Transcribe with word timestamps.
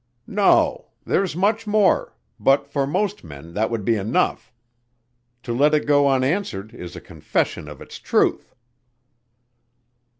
"No! 0.25 0.87
There's 1.05 1.35
much 1.35 1.67
more, 1.67 2.15
but 2.39 2.65
for 2.65 2.87
most 2.87 3.23
men 3.23 3.53
that 3.53 3.69
would 3.69 3.85
be 3.85 3.95
enough. 3.95 4.51
To 5.43 5.53
let 5.53 5.75
it 5.75 5.85
go 5.85 6.09
unanswered 6.09 6.73
is 6.73 6.95
a 6.95 6.99
confession 7.01 7.67
of 7.69 7.81
its 7.83 7.99
truth." 7.99 8.55